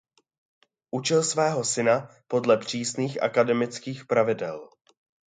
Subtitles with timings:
[0.91, 4.69] Učil svého syna podle přísných akademických pravidel.